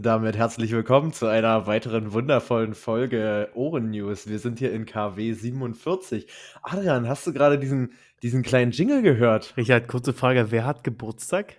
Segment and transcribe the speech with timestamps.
[0.00, 4.26] Und damit herzlich willkommen zu einer weiteren wundervollen Folge Ohren News.
[4.30, 6.26] Wir sind hier in KW 47.
[6.62, 7.92] Adrian, hast du gerade diesen,
[8.22, 9.52] diesen kleinen Jingle gehört?
[9.58, 11.58] Richard, kurze Frage: Wer hat Geburtstag?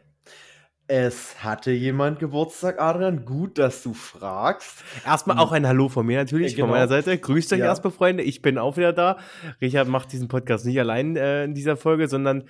[0.88, 3.26] Es hatte jemand Geburtstag, Adrian.
[3.26, 4.84] Gut, dass du fragst.
[5.06, 6.66] Erstmal auch ein Hallo von mir natürlich, Genau.
[6.66, 7.20] von meiner Seite.
[7.20, 7.66] Grüßt euch Ja.
[7.66, 8.24] erstmal, Freunde.
[8.24, 9.20] Ich bin auch wieder da.
[9.62, 12.46] Richard macht diesen Podcast nicht allein äh, in dieser Folge, sondern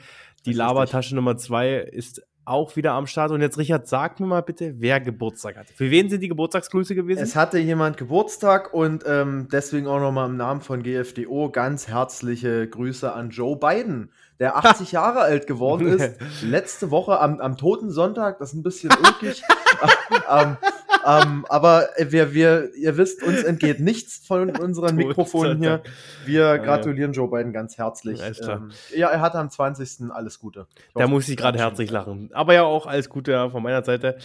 [0.46, 3.31] die Labertasche Nummer zwei ist auch wieder am Start.
[3.31, 5.70] Und jetzt, Richard, sag mir mal bitte, wer Geburtstag hat.
[5.70, 7.22] Für wen sind die Geburtstagsgrüße gewesen?
[7.22, 12.68] Es hatte jemand Geburtstag und ähm, deswegen auch nochmal im Namen von GFDO ganz herzliche
[12.68, 16.16] Grüße an Joe Biden, der 80 Jahre alt geworden ist.
[16.44, 19.43] Letzte Woche am, am Toten Sonntag, das ist ein bisschen ulkig.
[20.30, 20.58] ähm,
[21.05, 25.82] ähm, aber wir, wir, ihr wisst, uns entgeht nichts von unseren Mikrofonen hier.
[26.26, 26.58] Wir ja.
[26.58, 28.21] gratulieren Joe Biden ganz herzlich.
[28.48, 30.12] Ähm, ja, er hatte am 20.
[30.12, 30.68] alles Gute.
[30.76, 32.30] Ich Da hoffe, muss ich gerade herzlich lachen.
[32.34, 34.18] Aber ja, auch alles Gute ja, von meiner Seite.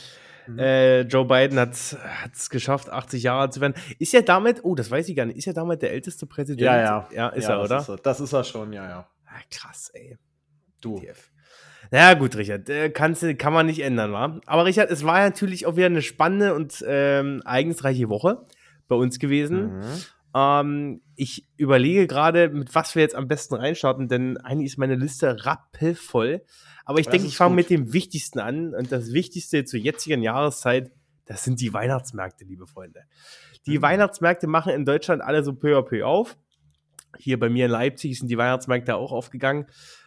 [0.47, 0.59] Mhm.
[0.59, 3.75] Äh, Joe Biden hat es geschafft, 80 Jahre alt zu werden.
[3.99, 6.61] Ist er damit, oh, das weiß ich gar nicht, ist er damit der älteste Präsident?
[6.61, 7.09] Ja, ja.
[7.13, 7.79] Ja, ist Ja, er, das oder?
[7.81, 7.97] Ist er.
[7.97, 9.09] Das ist er schon, ja, ja.
[9.27, 10.17] Ah, krass, ey.
[10.81, 11.01] Du.
[11.01, 11.31] TF.
[11.93, 14.41] Ja, gut, Richard, äh, kannst, kann man nicht ändern, wa?
[14.47, 18.47] Aber Richard, es war natürlich auch wieder eine spannende und ähm, ereignisreiche Woche
[18.89, 19.79] bei uns gewesen.
[19.79, 19.83] Mhm.
[20.35, 24.97] Ähm, ich überlege gerade, mit was wir jetzt am besten reinstarten, denn eigentlich ist meine
[24.97, 26.43] Liste rappelvoll.
[26.85, 28.75] Aber ich denke, ich fange mit dem Wichtigsten an.
[28.75, 30.93] Und das Wichtigste zur jetzigen Jahreszeit,
[31.25, 33.01] das sind die Weihnachtsmärkte, liebe Freunde.
[33.67, 33.83] Die Mhm.
[33.83, 36.37] Weihnachtsmärkte machen in Deutschland alle so peu à peu auf.
[37.19, 39.67] Hier bei mir in Leipzig sind die Weihnachtsmärkte auch aufgegangen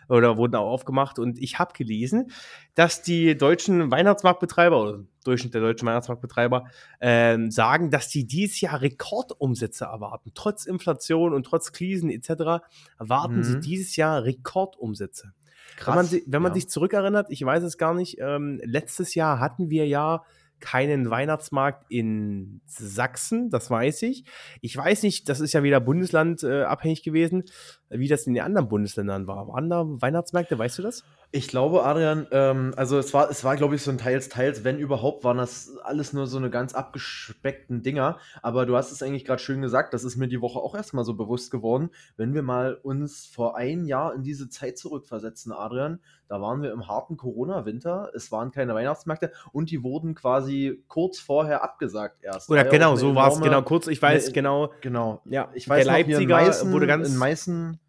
[0.09, 1.19] oder wurden auch aufgemacht.
[1.19, 2.31] Und ich habe gelesen,
[2.75, 6.65] dass die deutschen Weihnachtsmarktbetreiber oder Durchschnitt der deutschen Weihnachtsmarktbetreiber
[6.99, 10.31] ähm, sagen, dass die dieses Jahr Rekordumsätze erwarten.
[10.33, 12.63] Trotz Inflation und trotz Krisen etc.
[12.97, 13.43] erwarten Mhm.
[13.43, 15.33] sie dieses Jahr Rekordumsätze.
[15.75, 16.11] Krass.
[16.11, 16.55] Wenn man, wenn man ja.
[16.55, 20.23] sich zurückerinnert, ich weiß es gar nicht, ähm, letztes Jahr hatten wir ja
[20.59, 24.25] keinen Weihnachtsmarkt in Sachsen, das weiß ich.
[24.61, 27.43] Ich weiß nicht, das ist ja wieder Bundesland äh, abhängig gewesen,
[27.89, 29.47] wie das in den anderen Bundesländern war.
[29.47, 31.03] Waren da Weihnachtsmärkte, weißt du das?
[31.31, 34.63] Ich glaube, Adrian, ähm, also es war, es war, glaube ich, so ein teils, teils,
[34.63, 38.17] wenn überhaupt, waren das alles nur so eine ganz abgespeckten Dinger.
[38.41, 41.05] Aber du hast es eigentlich gerade schön gesagt, das ist mir die Woche auch erstmal
[41.05, 45.99] so bewusst geworden, wenn wir mal uns vor ein Jahr in diese Zeit zurückversetzen, Adrian,
[46.27, 51.19] da waren wir im harten Corona-Winter, es waren keine Weihnachtsmärkte und die wurden quasi kurz
[51.19, 52.49] vorher abgesagt erst.
[52.49, 53.85] Oder ja genau, so war es genau kurz.
[53.85, 54.73] Ich weiß eine- genau.
[54.81, 55.21] Genau.
[55.25, 57.79] Ja, Ich weiß der noch, hier in Leipziger Meißen, wurde ganz in Meißen,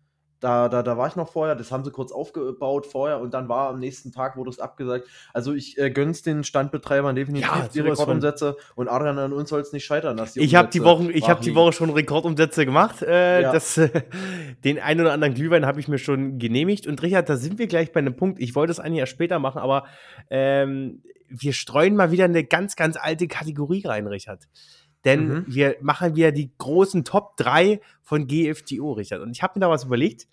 [0.41, 3.49] da, da, da war ich noch vorher, das haben sie kurz aufgebaut vorher und dann
[3.49, 5.07] war am nächsten Tag wurde es abgesagt.
[5.35, 7.91] Also ich äh, gönn's den Standbetreibern definitiv Ja, die sowas von.
[7.91, 10.17] Rekordumsätze und Adrian an uns soll es nicht scheitern.
[10.17, 11.55] Dass die Ich habe die Umsätze Woche, ich brach die.
[11.55, 13.03] Woche schon Rekordumsätze gemacht.
[13.03, 13.53] Äh, Ja.
[13.53, 13.79] das,
[14.65, 16.87] den einen oder anderen Glühwein habe ich mir schon genehmigt.
[16.87, 18.41] Und Richard, da sind wir gleich bei einem Punkt.
[18.41, 19.85] Ich wollte es eigentlich erst später machen, aber
[20.31, 24.49] ähm, wir streuen mal wieder eine ganz, ganz alte Kategorie rein, Richard.
[25.05, 25.45] Denn Mhm.
[25.47, 29.23] wir machen wieder die großen Top 3 von GFTO, Richard.
[29.23, 30.27] Und ich habe mir da was überlegt.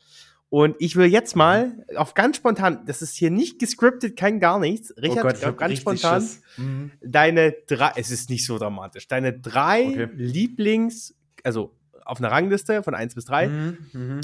[0.50, 4.60] Und ich will jetzt mal auf ganz spontan, das ist hier nicht gescriptet, kein gar
[4.60, 4.94] nichts.
[4.96, 6.26] Richard, Oh Gott, auf ganz spontan.
[6.58, 6.92] Mhm.
[7.02, 10.08] deine drei, es ist nicht so dramatisch, deine drei Okay.
[10.16, 11.74] Lieblings, also
[12.06, 13.78] auf einer Rangliste von 1 bis 3, Mhm.
[13.92, 14.22] Mhm.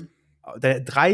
[0.62, 1.12] deine drei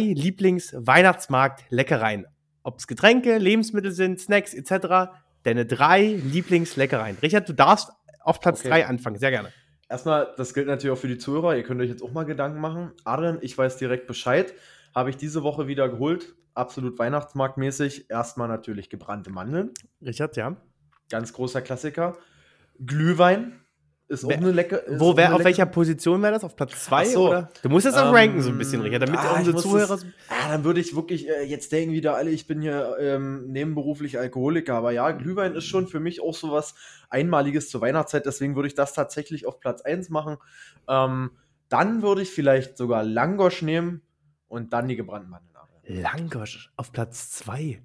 [0.99, 2.25] Lieblings-Weihnachtsmarkt-Leckereien.
[2.63, 5.11] Ob es Getränke, Lebensmittel sind, Snacks etc.
[5.43, 7.17] Deine drei Lieblings-Leckereien.
[7.21, 7.89] Richard, du darfst
[8.29, 8.69] auf Platz Okay.
[8.69, 9.51] 3 anfangen, sehr gerne.
[9.89, 11.57] Erstmal, das gilt natürlich auch für die Zuhörer.
[11.57, 12.91] Ihr könnt euch jetzt auch mal Gedanken machen.
[13.05, 14.53] Adrian, ich weiß direkt Bescheid.
[14.93, 16.35] Habe ich diese Woche wieder geholt.
[16.53, 18.09] Absolut Weihnachtsmarktmäßig.
[18.09, 19.71] Erstmal natürlich gebrannte Mandeln.
[20.01, 20.57] Richard, ja.
[21.09, 22.17] Ganz großer Klassiker.
[22.85, 23.59] Glühwein
[24.09, 24.81] ist auch eine lecker.
[24.89, 26.43] Wo wär, eine auf welcher Position wäre das?
[26.43, 27.01] Auf Platz 2?
[27.01, 27.27] Ach so.
[27.29, 27.49] oder?
[27.61, 29.87] Du musst jetzt auch Ähm, ranken so ein bisschen, Richard, damit ah, unsere Zuhörer.
[29.87, 33.47] das- Ah, dann würde ich wirklich, äh, jetzt denken wieder alle, ich bin hier ähm,
[33.51, 34.73] nebenberuflich Alkoholiker.
[34.75, 36.75] Aber ja, Glühwein ist schon für mich auch so was
[37.09, 38.25] Einmaliges zur Weihnachtszeit.
[38.25, 40.37] Deswegen würde ich das tatsächlich auf Platz 1 machen.
[40.87, 41.31] Ähm,
[41.69, 44.01] dann würde ich vielleicht sogar Langosch nehmen
[44.47, 45.45] und dann die gebrannten Mandeln.
[45.85, 47.81] Langosch auf Platz 2.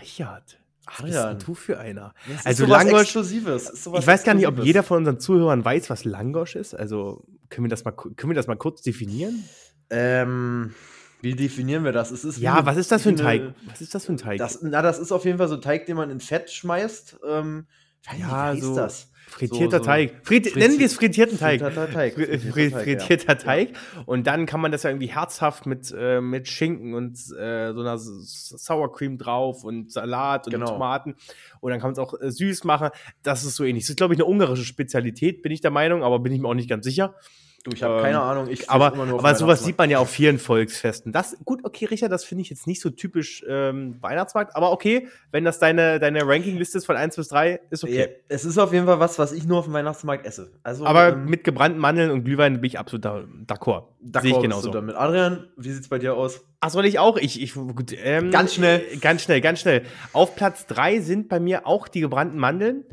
[0.00, 0.58] Richard.
[0.86, 1.38] Was bist Adrian.
[1.38, 2.14] denn du für einer?
[2.26, 3.68] Das ist Also Langosch- Exklusives.
[3.70, 6.74] ist Ich weiß gar nicht, ob jeder von unseren Zuhörern weiß, was Langosch ist.
[6.74, 9.44] Also können wir das mal, können wir das mal kurz definieren?
[9.90, 10.74] Ähm,
[11.20, 12.10] wie definieren wir das?
[12.10, 13.54] Es ist Ja, eine- was ist das für ein wie eine- Teig?
[13.66, 14.38] Was ist das für ein Teig?
[14.38, 17.18] Das, na, das ist auf jeden Fall so ein Teig, den man in Fett schmeißt.
[17.26, 17.66] Ähm,
[18.06, 19.10] Ja, wie heißt so das?
[19.28, 20.20] Frittierter so- Teig.
[20.22, 21.60] Fritt, Fritzi- nennen wir es frittierten Teig.
[21.60, 22.14] Frittierter Teig.
[22.14, 24.02] Fri- Frittierter fri- Teig, ja.
[24.06, 27.80] Und dann kann man das ja irgendwie herzhaft mit, äh, mit Schinken und äh, so
[27.80, 30.66] einer Sour Cream drauf und Salat und Genau.
[30.66, 31.14] Tomaten.
[31.60, 32.90] Und dann kann man es auch äh, süß machen.
[33.22, 33.84] Das ist so ähnlich.
[33.84, 36.48] Das ist, glaube ich, eine ungarische Spezialität, bin ich der Meinung, aber bin ich mir
[36.48, 37.14] auch nicht ganz sicher.
[37.64, 38.46] Du, ich habe keine Ahnung.
[38.50, 41.12] Ich aber aber sowas sieht man ja auf vielen Volksfesten.
[41.12, 45.08] Das, gut, okay, Richard, das finde ich jetzt nicht so typisch ähm, Weihnachtsmarkt, aber okay,
[45.32, 47.98] wenn das deine, deine Rankingliste ist von 1 bis 3, ist okay.
[48.00, 50.52] Ja, es ist auf jeden Fall was, was ich nur auf dem Weihnachtsmarkt esse.
[50.62, 53.84] Also, Aber ähm, mit gebrannten Mandeln und Glühwein bin ich absolut da- d'accord.
[54.04, 54.70] d'accord Sehe ich genauso.
[54.70, 54.94] damit.
[54.96, 56.42] Adrian, wie sieht's bei dir aus?
[56.60, 57.16] Ach, soll ich auch?
[57.16, 58.82] Ich, ich, gut, ähm, Ganz schnell.
[58.92, 59.84] äh, Ganz schnell, ganz schnell.
[60.12, 62.84] Auf Platz 3 sind bei mir auch die gebrannten Mandeln.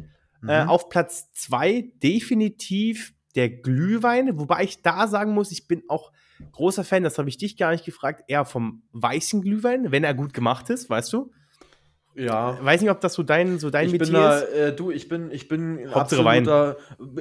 [0.47, 0.69] Äh, Mhm.
[0.69, 6.11] auf Platz 2 definitiv der Glühwein, wobei ich da sagen muss, ich bin auch
[6.51, 10.13] großer Fan, das habe ich dich gar nicht gefragt, eher vom weißen Glühwein, wenn er
[10.13, 11.31] gut gemacht ist, weißt du?
[12.13, 12.57] Ja.
[12.61, 14.53] Weiß nicht, ob das so dein, so dein ich Metier bin da, ist.
[14.53, 16.45] äh, du, ich bin, ich bin Hauptsache Wein.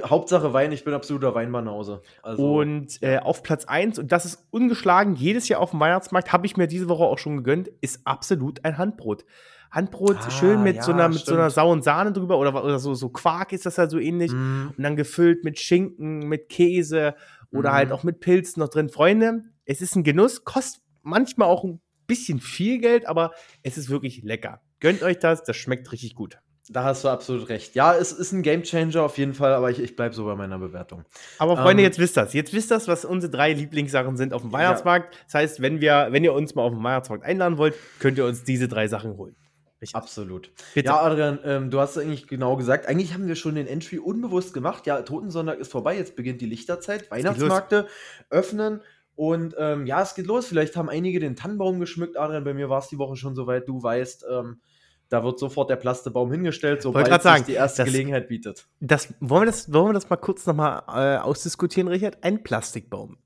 [0.03, 2.01] Hauptsache Wein, ich bin absoluter Weinbanause.
[2.21, 6.33] Also, Und äh, auf Platz 1, und das ist ungeschlagen, jedes Jahr auf dem Weihnachtsmarkt,
[6.33, 9.23] habe ich mir diese Woche auch schon gegönnt, ist absolut ein Handbrot.
[9.71, 12.77] Handbrot Ah, schön mit, ja, so einer, mit so einer sauren Sahne drüber oder, oder
[12.79, 14.31] so, so Quark ist das ja so ähnlich.
[14.31, 17.15] Mm, Und dann gefüllt mit Schinken, mit Käse
[17.51, 17.75] oder Mhm.
[17.75, 18.89] halt auch mit Pilzen noch drin.
[18.89, 23.31] Freunde, es ist ein Genuss, kostet manchmal auch ein bisschen viel Geld, aber
[23.63, 24.61] es ist wirklich lecker.
[24.81, 26.37] Gönnt euch das, das schmeckt richtig gut.
[26.69, 27.75] da hast du absolut recht.
[27.75, 30.57] Ja, es ist ein Gamechanger auf jeden Fall, aber ich, ich bleibe so bei meiner
[30.59, 31.03] Bewertung.
[31.37, 32.33] Aber Freunde, Ähm, jetzt wisst das.
[32.33, 35.17] Jetzt wisst das, was unsere drei Lieblingssachen sind auf dem Weihnachtsmarkt.
[35.25, 38.25] Das heißt, wenn wir, wenn ihr uns mal auf dem Weihnachtsmarkt einladen wollt, könnt ihr
[38.25, 39.35] uns diese drei Sachen holen.
[39.81, 39.95] Richtig.
[39.95, 40.51] Absolut.
[40.75, 40.89] Bitte.
[40.89, 42.87] Ja, Adrian, ähm, du hast es eigentlich genau gesagt.
[42.87, 44.85] Eigentlich haben wir schon den Entry unbewusst gemacht.
[44.85, 47.09] Ja, Totensonntag ist vorbei, jetzt beginnt die Lichterzeit.
[47.09, 47.87] Weihnachtsmärkte
[48.29, 48.81] öffnen.
[49.15, 50.45] Und ähm, ja, es geht los.
[50.47, 52.17] Vielleicht haben einige den Tannenbaum geschmückt.
[52.17, 53.67] Adrian, bei mir war es die Woche schon soweit.
[53.67, 54.61] Du weißt, ähm,
[55.09, 58.67] da wird sofort der Plastebaum hingestellt, sobald sich sagen, die erste das- Gelegenheit bietet.
[58.79, 62.23] Das, wollen, wir das, wollen wir das mal kurz nochmal äh, ausdiskutieren, Richard?
[62.23, 63.17] Ein Plastikbaum.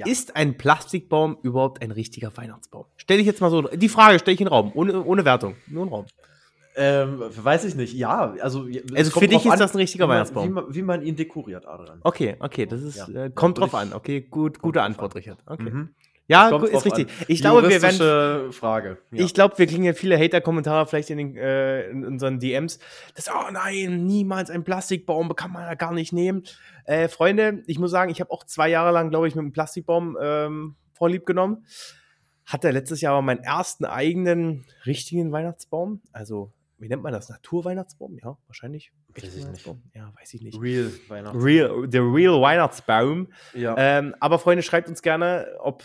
[0.00, 0.06] Ja.
[0.06, 2.86] Ist ein Plastikbaum überhaupt ein richtiger Weihnachtsbaum?
[2.96, 5.56] Stell ich jetzt mal so, die Frage stelle ich in den Raum, ohne, ohne Wertung,
[5.66, 6.06] nur in den Raum.
[6.76, 7.92] Ähm, weiß ich nicht.
[7.94, 8.66] Ja, also.
[8.94, 10.44] Also für dich ist an, das ein richtiger wie man, Weihnachtsbaum.
[10.48, 11.98] Wie man, wie man ihn dekoriert, Adrian.
[12.02, 13.24] Okay, okay, das ist, Ja.
[13.24, 13.92] äh, kommt Ja, drauf ich- an.
[13.92, 15.18] Okay, gut, gute Antwort, an.
[15.18, 15.38] Richard.
[15.46, 15.62] Okay.
[15.70, 15.88] Mhm.
[16.30, 17.08] Ja, ist richtig.
[17.08, 17.24] an.
[17.26, 18.98] Ich glaube, wir werden, Frage.
[19.10, 19.24] Ja.
[19.24, 22.78] Ich glaube, wir kriegen ja viele Hater-Kommentare vielleicht in, den, äh, in unseren DMs.
[23.16, 26.44] Das, oh nein, niemals ein Plastikbaum, kann man ja gar nicht nehmen.
[26.84, 29.52] Äh, Freunde, ich muss sagen, ich habe auch zwei Jahre lang, glaube ich, mit einem
[29.52, 31.66] Plastikbaum ähm, vorlieb genommen.
[32.46, 36.00] Hatte letztes Jahr aber meinen ersten eigenen richtigen Weihnachtsbaum.
[36.12, 37.28] Also, wie nennt man das?
[37.28, 38.18] Naturweihnachtsbaum?
[38.22, 38.92] Ja, wahrscheinlich.
[39.16, 39.46] Weiß ich nicht.
[39.46, 39.82] Weihnachtsbaum?
[39.94, 40.60] Ja, weiß ich nicht.
[40.60, 41.40] Real Weihnachten.
[41.40, 43.32] Real, der Real Weihnachtsbaum.
[43.52, 43.74] Ja.
[43.76, 45.82] Ähm, aber Freunde, schreibt uns gerne, ob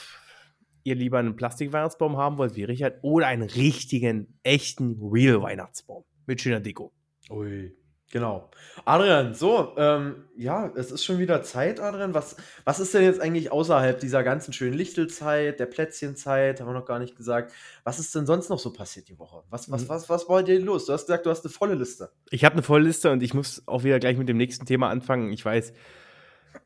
[0.85, 6.39] ihr lieber einen Plastikweihnachtsbaum haben wollt, wie Richard, oder einen richtigen, echten Real Weihnachtsbaum mit
[6.39, 6.93] schöner Deko.
[7.29, 7.75] Ui.
[8.11, 8.49] Genau.
[8.85, 12.13] Adrian, so, ähm, ja, es ist schon wieder Zeit, Adrian.
[12.13, 16.73] Was, was ist denn jetzt eigentlich außerhalb dieser ganzen schönen Lichtelzeit, der Plätzchenzeit, haben wir
[16.73, 17.51] noch gar nicht gesagt.
[17.83, 19.43] Was ist denn sonst noch so passiert die Woche?
[19.49, 19.89] Was, was, Mhm.
[19.89, 20.85] was, was war dir los?
[20.85, 22.11] Du hast gesagt, du hast eine volle Liste.
[22.29, 24.89] Ich habe eine volle Liste und ich muss auch wieder gleich mit dem nächsten Thema
[24.89, 25.33] anfangen.
[25.33, 25.73] Ich weiß,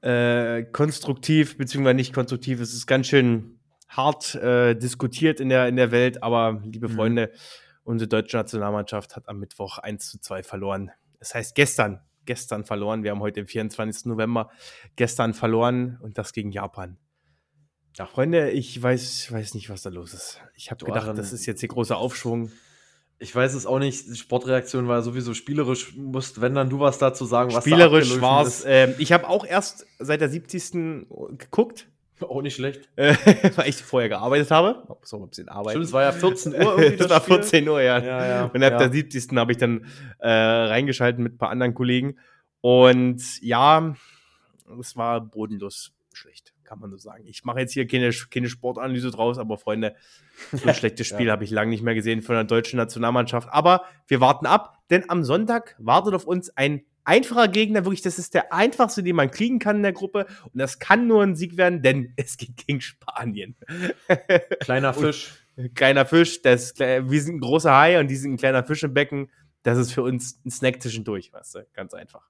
[0.02, 1.94] äh, konstruktiv bzw.
[1.94, 3.59] nicht konstruktiv, es ist ganz schön
[3.90, 6.96] hart äh, diskutiert in der, in der Welt, aber liebe Mhm.
[6.96, 7.32] Freunde,
[7.84, 10.92] unsere deutsche Nationalmannschaft hat am Mittwoch 1 zu 2 verloren.
[11.20, 13.04] Das heißt gestern, gestern verloren.
[13.04, 14.06] Wir haben heute den 24.
[14.06, 14.52] November,
[14.96, 16.98] gestern verloren und das gegen Japan.
[17.98, 18.06] Ja.
[18.06, 20.40] Freunde, ich weiß, weiß nicht, was da los ist.
[20.56, 22.52] Ich habe gedacht, Aaron, das ist jetzt der große Aufschwung.
[23.18, 24.08] Ich weiß es auch nicht.
[24.08, 25.96] Die Sportreaktion war sowieso spielerisch.
[25.98, 28.64] Musst, wenn dann du was dazu sagen, was Spielerisch war es.
[28.66, 31.08] Ähm, ich habe auch erst seit der 70.
[31.38, 31.90] geguckt,
[32.22, 32.90] Auch nicht schlecht.
[32.96, 34.84] weil ich vorher gearbeitet habe.
[35.04, 35.72] So ein bisschen Arbeit.
[35.72, 37.36] Stimmt, es war ja 14 Uhr irgendwie das war Spiel.
[37.36, 38.00] 14 Uhr, ja.
[38.00, 38.46] Ja, ja.
[38.46, 38.78] Und ab ja.
[38.78, 39.36] der 70.
[39.36, 39.86] habe ich dann
[40.20, 42.18] äh, reingeschaltet mit ein paar anderen Kollegen.
[42.62, 43.96] Und ja,
[44.80, 47.26] es war bodenlos schlecht, kann man so sagen.
[47.26, 49.96] Ich mache jetzt hier keine, keine Sportanalyse draus, aber Freunde,
[50.52, 51.34] so ein schlechtes Spiel Ja.
[51.34, 53.50] habe ich lange nicht mehr gesehen von der deutschen Nationalmannschaft.
[53.52, 57.84] Aber wir warten ab, denn am Sonntag wartet auf uns ein einfacher Gegner.
[57.86, 60.28] Wirklich, das ist der einfachste, den man kriegen kann in der Gruppe.
[60.46, 63.56] Und das kann nur ein Sieg werden, denn es geht gegen Spanien.
[64.60, 65.32] Kleiner Fisch.
[65.76, 68.94] kleiner Fisch, das, wir sind ein großer Hai und die sind ein kleiner Fisch im
[68.94, 69.30] Becken.
[69.64, 72.22] Das ist für uns ein Snack zwischendurch, weißt du, ganz einfach.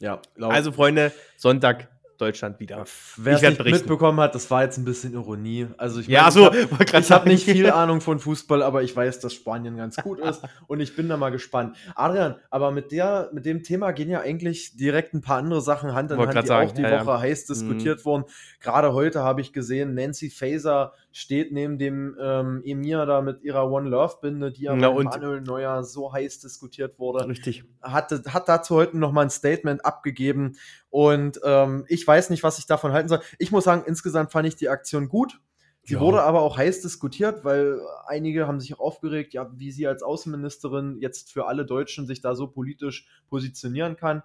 [0.00, 1.88] Ja, glaub- Also, Freunde, Sonntag
[2.20, 2.84] Deutschland wieder.
[3.16, 3.78] Wer es nicht berichten.
[3.78, 5.68] mitbekommen hat, das war jetzt ein bisschen Ironie.
[5.76, 8.94] Also ich Ja, mein, so, ich habe hab nicht viel Ahnung von Fußball, aber ich
[8.94, 11.76] weiß, dass Spanien ganz gut ist und ich bin da mal gespannt.
[11.94, 15.94] Adrian, aber mit der, mit dem Thema gehen ja eigentlich direkt ein paar andere Sachen
[15.94, 17.06] Hand in Hand, die sagen, auch die ja, ja.
[17.06, 18.24] Woche heiß diskutiert wurden.
[18.60, 23.70] Gerade heute habe ich gesehen, Nancy Faeser steht neben dem ähm, Emir da mit ihrer
[23.70, 25.02] One Love Binde, die ja Na bei?
[25.04, 27.64] Manuel Neuer so heiß diskutiert wurde Richtig.
[27.82, 30.56] hatte, hat dazu heute noch mal ein Statement abgegeben
[30.90, 33.20] und ähm, ich weiß nicht, was ich davon halten soll.
[33.38, 35.40] Ich muss sagen, insgesamt fand ich die Aktion gut.
[35.84, 36.00] Sie Ja.
[36.00, 40.02] wurde aber auch heiß diskutiert, weil einige haben sich auch aufgeregt, ja, wie sie als
[40.02, 44.22] Außenministerin jetzt für alle Deutschen sich da so politisch positionieren kann.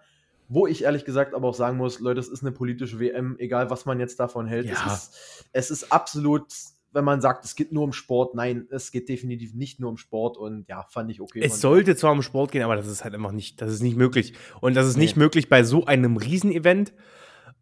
[0.50, 3.70] Wo ich ehrlich gesagt aber auch sagen muss, Leute, es ist eine politische WM, egal
[3.70, 4.66] was man jetzt davon hält.
[4.66, 4.74] Ja.
[4.74, 6.48] Es, ist, es ist absolut,
[6.94, 8.36] wenn man sagt, es geht nur um Sport.
[8.36, 11.42] Nein, es geht definitiv nicht nur um Sport und ja, fand ich okay.
[11.44, 13.98] Es sollte zwar um Sport gehen, aber das ist halt einfach nicht, das ist nicht
[13.98, 14.34] möglich.
[14.62, 15.24] Und das ist nicht Nee.
[15.24, 16.94] möglich bei so einem Riesenevent.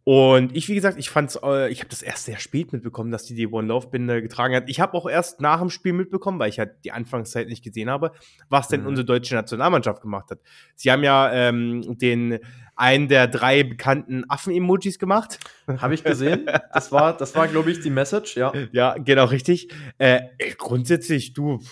[0.04, 3.24] Und ich, wie gesagt, ich fand's, äh, ich habe das erst sehr spät mitbekommen, dass
[3.24, 4.64] die die One Love Binde getragen hat.
[4.68, 7.88] Ich habe auch erst nach dem Spiel mitbekommen, weil ich halt die Anfangszeit nicht gesehen
[7.88, 8.10] habe,
[8.48, 8.88] was denn Mhm.
[8.88, 10.40] unsere deutsche Nationalmannschaft gemacht hat.
[10.74, 12.40] Sie haben ja ähm, den
[12.82, 15.38] einen der drei bekannten Affen-Emojis gemacht.
[15.68, 16.46] Habe ich gesehen.
[16.74, 18.52] Das war, das war glaube ich, die Message, ja.
[18.72, 19.72] Ja, genau, richtig.
[19.98, 20.22] Äh,
[20.58, 21.62] grundsätzlich, du,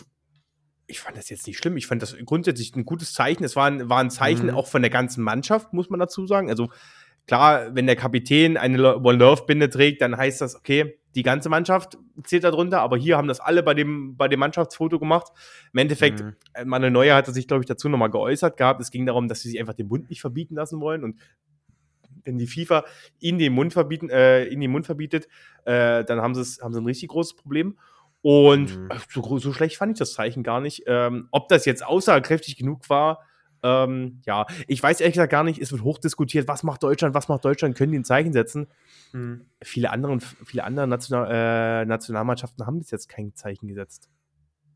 [0.86, 1.76] ich fand das jetzt nicht schlimm.
[1.76, 3.42] Ich fand das grundsätzlich ein gutes Zeichen.
[3.44, 4.54] Es war ein, war ein Zeichen Mhm.
[4.54, 6.48] auch von der ganzen Mannschaft, muss man dazu sagen.
[6.48, 6.70] Also
[7.26, 11.22] klar, wenn der Kapitän eine Lo- One Love Binde trägt, dann heißt das, okay, die
[11.22, 15.28] ganze Mannschaft zählt darunter, aber hier haben das alle bei dem, bei dem Mannschaftsfoto gemacht.
[15.72, 16.36] Im Endeffekt, Mhm.
[16.54, 18.80] äh, Manuel Neuer hatte sich, glaube ich, dazu nochmal geäußert gehabt.
[18.80, 21.20] Es ging darum, dass sie sich einfach den Mund nicht verbieten lassen wollen und
[22.24, 22.84] wenn die FIFA
[23.18, 25.26] ihnen den Mund verbieten, äh, ihnen den Mund verbietet,
[25.64, 27.78] äh, dann haben haben sie ein richtig großes Problem.
[28.22, 28.90] Und Mhm.
[28.90, 30.82] äh, so, so schlecht fand ich das Zeichen gar nicht.
[30.86, 33.20] Ähm, ob das jetzt aussagekräftig genug war,
[33.62, 35.60] ähm, ja, ich weiß ehrlich gesagt gar nicht.
[35.60, 38.68] Es wird hochdiskutiert, was macht Deutschland, was macht Deutschland, können die ein Zeichen setzen?
[39.12, 39.46] Mhm.
[39.62, 44.08] Viele, anderen, viele andere National, äh, Nationalmannschaften haben bis jetzt kein Zeichen gesetzt.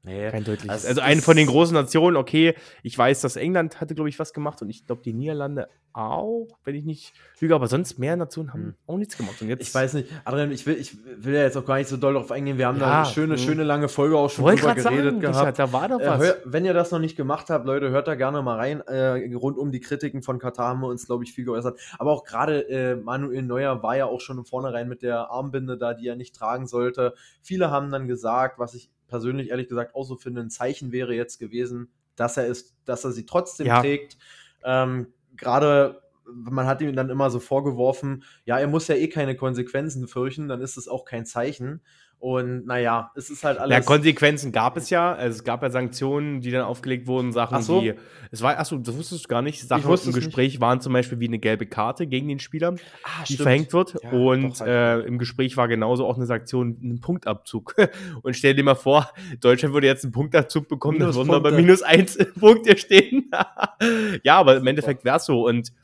[0.05, 0.31] Nee.
[0.31, 0.85] Kein deutliches.
[0.87, 4.33] Also eine von den großen Nationen, okay, ich weiß, dass England hatte, glaube ich, was
[4.33, 8.53] gemacht und ich glaube, die Niederlande auch, wenn ich nicht lüge, aber sonst mehr Nationen
[8.53, 8.75] haben Hm.
[8.89, 9.41] auch nichts gemacht.
[9.41, 11.87] Und jetzt, Ich weiß nicht, Adrian, ich will, ich will ja jetzt auch gar nicht
[11.89, 12.59] so doll darauf eingehen.
[12.59, 13.39] Wir haben da Ja, eine schöne, mhm.
[13.39, 15.37] schöne lange Folge auch schon wollte drüber geredet sagen, gehabt.
[15.39, 16.19] Richard, da war doch Äh, was.
[16.21, 18.81] hör, wenn ihr das noch nicht gemacht habt, Leute, hört da gerne mal rein.
[18.81, 21.79] Äh, rund um die Kritiken von Katar haben wir uns, glaube ich, viel geäußert.
[21.99, 25.79] Aber auch gerade äh, Manuel Neuer war ja auch schon im Vornherein mit der Armbinde
[25.79, 27.15] da, die er nicht tragen sollte.
[27.41, 31.15] Viele haben dann gesagt, was ich persönlich ehrlich gesagt auch so finde, ein Zeichen wäre
[31.15, 33.81] jetzt gewesen, dass er ist, dass er sie trotzdem Ja.
[33.81, 34.17] trägt.
[34.65, 39.37] Ähm, gerade man hat ihm dann immer so vorgeworfen, ja, er muss ja eh keine
[39.37, 41.83] Konsequenzen fürchten, dann ist es auch kein Zeichen.
[42.25, 43.85] Und naja, es ist halt ja, alles.
[43.85, 45.15] Konsequenzen gab es ja.
[45.15, 47.83] Es gab ja Sanktionen, die dann aufgelegt wurden, Sachen, Ach so.
[47.83, 47.93] die.
[48.31, 49.61] Es war, achso, das wusstest du gar nicht.
[49.61, 53.09] Sachen im es Gespräch waren zum Beispiel wie eine gelbe Karte gegen den Spieler, ah,
[53.29, 53.43] die stimmt.
[53.43, 53.97] verhängt wird.
[54.03, 57.75] Ja, und doch, ich äh, im Gespräch war genauso auch eine Sanktion, ein Punktabzug.
[58.23, 61.51] und stell dir mal vor, Deutschland würde jetzt einen Punktabzug bekommen, dann würden wir bei
[61.51, 63.31] minus eins Punkte stehen.
[64.23, 65.47] ja, aber im Endeffekt wäre es so.
[65.47, 65.75] Und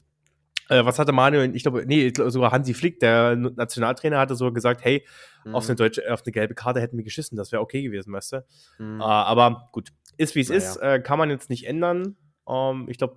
[0.71, 4.83] äh, was hatte Manuel, ich glaube, nee, sogar Hansi Flick, der Nationaltrainer, hatte so gesagt,
[4.85, 5.05] hey,
[5.45, 5.55] Mhm.
[5.55, 8.33] auf, eine deutsche, auf eine gelbe Karte hätten wir geschissen, das wäre okay gewesen, weißt
[8.33, 8.45] du?
[8.79, 9.01] Mhm.
[9.01, 10.59] Äh, aber gut, ist wie es Naja.
[10.59, 12.17] ist, äh, kann man jetzt nicht ändern.
[12.47, 13.17] Ähm, ich glaube,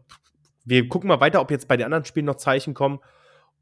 [0.65, 2.99] wir gucken mal weiter, ob jetzt bei den anderen Spielen noch Zeichen kommen.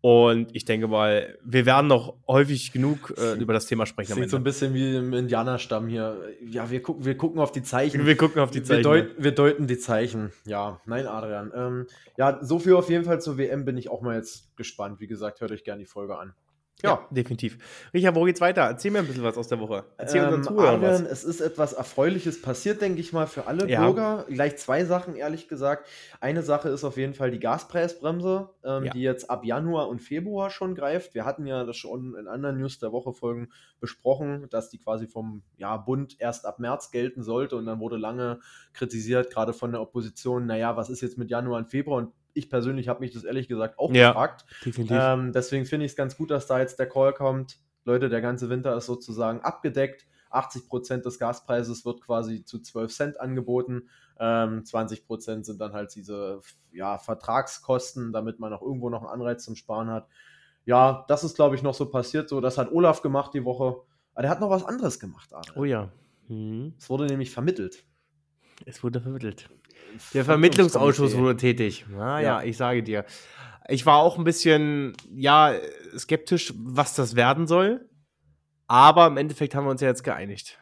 [0.01, 4.13] Und ich denke mal, wir werden noch häufig genug äh, über das Thema sprechen.
[4.13, 6.17] Klingt so ein bisschen wie im Indianerstamm hier.
[6.43, 8.03] Ja, wir gucken, wir gucken auf die Zeichen.
[8.07, 8.83] Wir gucken auf die Wir, Zeichen.
[8.83, 10.31] deut, wir deuten die Zeichen.
[10.45, 11.51] Ja, nein, Adrian.
[11.55, 14.99] Ähm, ja, so viel auf jeden Fall zur WM bin ich auch mal jetzt gespannt.
[14.99, 16.33] Wie gesagt, hört euch gerne die Folge an.
[16.83, 17.57] Ja, definitiv.
[17.93, 18.61] Richard, wo geht's weiter?
[18.63, 19.83] Erzähl mir ein bisschen was aus der Woche.
[19.97, 21.11] Erzähl Ähm, unseren Zuhörern Adrian, was.
[21.11, 23.85] es ist etwas Erfreuliches passiert, denke ich mal, für alle Ja.
[23.85, 24.25] Bürger.
[24.29, 25.87] Gleich zwei Sachen, ehrlich gesagt.
[26.19, 28.93] Eine Sache ist auf jeden Fall die Gaspreisbremse, ähm, Ja.
[28.93, 31.13] die jetzt ab Januar und Februar schon greift.
[31.13, 35.07] Wir hatten ja das schon in anderen News der Woche Folgen besprochen, dass die quasi
[35.07, 38.39] vom ja, Bund erst ab März gelten sollte und dann wurde lange
[38.73, 41.97] kritisiert, gerade von der Opposition, naja, was ist jetzt mit Januar und Februar?
[41.97, 44.09] Und ich persönlich habe mich das ehrlich gesagt auch Ja.
[44.09, 44.45] gefragt.
[44.89, 47.57] Ähm, deswegen finde ich es ganz gut, dass da jetzt der Call kommt.
[47.85, 50.05] Leute, der ganze Winter ist sozusagen abgedeckt.
[50.31, 53.89] 80% des Gaspreises wird quasi zu 12 Cent angeboten.
[54.19, 56.39] Ähm, 20% sind dann halt diese
[56.71, 60.07] ja, Vertragskosten, damit man auch irgendwo noch einen Anreiz zum Sparen hat.
[60.63, 62.29] Ja, das ist, glaube ich, noch so passiert.
[62.29, 63.81] So, das hat Olaf gemacht die Woche.
[64.13, 65.57] Aber der hat noch was anderes gemacht, Adrian.
[65.57, 65.91] oh ja.
[66.27, 66.75] Mhm.
[66.77, 67.83] Es wurde nämlich vermittelt.
[68.65, 69.49] Es wurde vermittelt.
[70.13, 71.85] Der Vermittlungsausschuss wurde tätig.
[71.89, 72.43] Naja, Ja.
[72.43, 73.05] ich sage dir.
[73.67, 75.53] Ich war auch ein bisschen, ja,
[75.97, 77.87] skeptisch, was das werden soll.
[78.67, 80.57] Aber im Endeffekt haben wir uns ja jetzt geeinigt.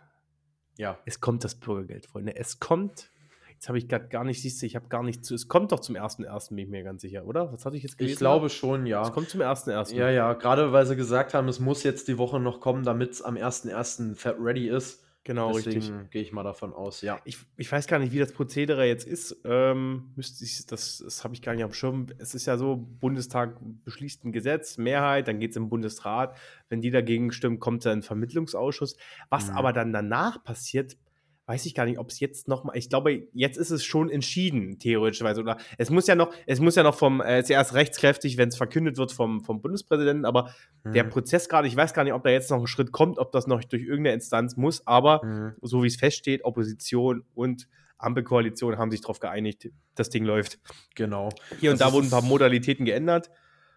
[0.77, 0.97] Ja.
[1.05, 2.35] Es kommt das Bürgergeld, Freunde.
[2.35, 3.09] Es kommt.
[3.51, 5.35] Jetzt habe ich gerade gar nicht, siehst du, ich habe gar nicht zu.
[5.35, 7.51] Es kommt doch zum 1.1., bin ich mir ganz sicher, oder?
[7.51, 8.13] Was hatte ich jetzt gelesen?
[8.13, 9.01] Ich glaube schon, ja.
[9.01, 9.93] Es kommt zum 1.1.
[9.93, 13.11] Ja, ja, gerade weil sie gesagt haben, es muss jetzt die Woche noch kommen, damit
[13.11, 14.15] es am 1.1.
[14.15, 15.03] fe- ready ist.
[15.25, 15.75] Genau, richtig.
[15.75, 17.19] Deswegen gehe ich mal davon aus, ja.
[17.25, 19.37] Ich, ich weiß gar nicht, wie das Prozedere jetzt ist.
[19.43, 22.07] Ähm, müsste ich, das das habe ich gar nicht am Schirm.
[22.17, 26.35] Es ist ja so, Bundestag beschließt ein Gesetz, Mehrheit, dann geht es im Bundesrat.
[26.69, 28.95] Wenn die dagegen stimmen, kommt dann ein Vermittlungsausschuss.
[29.29, 29.57] Was Mhm.
[29.57, 30.97] aber dann danach passiert,
[31.49, 34.11] weiß ich gar nicht, ob es jetzt noch mal, ich glaube, jetzt ist es schon
[34.11, 35.41] entschieden, theoretischerweise.
[35.41, 37.73] Oder es muss ja noch, es muss ja noch vom, äh, es ist ja erst
[37.73, 40.53] rechtskräftig, wenn es verkündet wird vom, vom Bundespräsidenten, aber
[40.85, 41.09] der Mhm.
[41.09, 43.47] Prozess gerade, ich weiß gar nicht, ob da jetzt noch ein Schritt kommt, ob das
[43.47, 45.55] noch durch irgendeine Instanz muss, aber Mhm.
[45.63, 50.59] so wie es feststeht, Opposition und Ampelkoalition haben sich darauf geeinigt, das Ding läuft.
[50.93, 51.29] Genau.
[51.59, 53.31] Hier und Das da wurden ein paar Modalitäten geändert,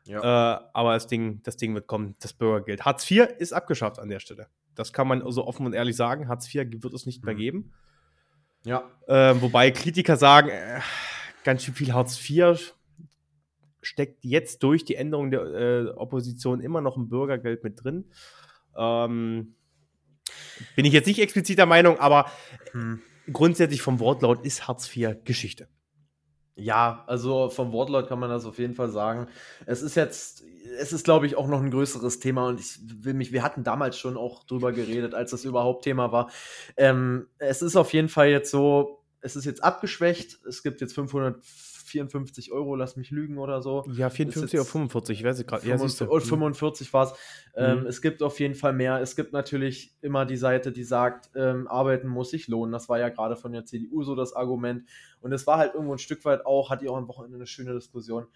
[0.05, 0.19] Ja.
[0.59, 2.85] äh, aber das Ding, das Ding wird kommen, das Bürgergeld.
[2.85, 4.49] Hartz IV ist abgeschafft an der Stelle.
[4.75, 6.29] Das kann man so offen und ehrlich sagen.
[6.29, 7.39] Hartz IV wird es nicht mehr Mhm.
[7.39, 7.73] geben.
[8.65, 8.89] ja.
[9.09, 10.81] Ähm, wobei Kritiker sagen, äh,
[11.45, 12.75] ganz schön viel Hartz IV
[13.83, 18.05] steckt jetzt durch die Änderung der äh, Opposition immer noch ein Bürgergeld mit drin.
[18.77, 19.55] Ähm,
[20.77, 22.31] bin ich jetzt nicht expliziter Meinung, aber
[22.73, 23.01] Hm.
[23.33, 25.69] grundsätzlich vom Wortlaut ist Hartz IV Geschichte.
[26.55, 29.29] Ja, also vom Wortlaut kann man das auf jeden Fall sagen.
[29.65, 30.45] Es ist jetzt,
[30.79, 33.65] es ist, glaube ich, auch noch ein größeres Thema und ich will mich, wir hatten
[33.65, 36.31] damals schon auch drüber geredet, als das überhaupt Thema war.
[36.77, 40.41] Ähm, es ist auf jeden Fall jetzt so, es ist jetzt abgeschwächt.
[40.47, 40.95] Es gibt jetzt
[41.93, 43.85] 554 Euro, lass mich lügen oder so.
[43.93, 45.67] Ja, 54 oder jetzt- 45, ich weiß es gerade.
[45.67, 46.05] Ja, siehst du.
[46.07, 47.15] 45, 45 war es.
[47.55, 47.87] Ähm, Mhm.
[47.87, 49.01] Es gibt auf jeden Fall mehr.
[49.01, 52.73] Es gibt natürlich immer die Seite, die sagt, ähm, arbeiten muss sich lohnen.
[52.73, 54.89] Das war ja gerade von der CDU so das Argument.
[55.21, 57.47] Und es war halt irgendwo ein Stück weit auch, hatte ich auch am Wochenende eine
[57.47, 58.27] schöne Diskussion.